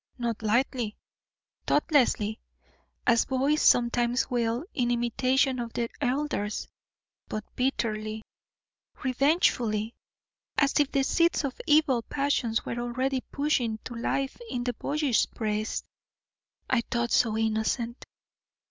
Not 0.17 0.41
lightly, 0.41 0.97
thoughtlessly, 1.67 2.39
as 3.05 3.25
boys 3.25 3.61
sometimes 3.61 4.31
will 4.31 4.65
in 4.73 4.89
imitation 4.89 5.59
of 5.59 5.73
their 5.73 5.89
elders, 6.01 6.67
but 7.27 7.45
bitterly, 7.55 8.23
revengefully, 9.03 9.93
as 10.57 10.73
if 10.79 10.91
the 10.91 11.03
seeds 11.03 11.43
of 11.43 11.61
evil 11.67 12.01
passions 12.01 12.65
were 12.65 12.79
already 12.79 13.21
pushing 13.31 13.77
to 13.83 13.93
life 13.93 14.39
in 14.49 14.63
the 14.63 14.73
boyish 14.73 15.27
breast 15.27 15.85
I 16.67 16.81
thought 16.89 17.11
so 17.11 17.37
innocent. 17.37 18.03